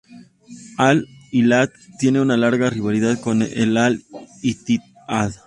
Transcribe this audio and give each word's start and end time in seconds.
Al-Hilal 0.79 1.71
tiene 1.99 2.21
una 2.21 2.35
larga 2.35 2.71
rivalidad 2.71 3.19
con 3.19 3.43
Al-Ittihad. 3.43 5.35